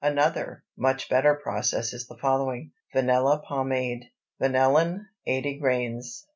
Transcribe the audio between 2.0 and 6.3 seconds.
the following: VANILLA POMADE. Vanillin 80 grains.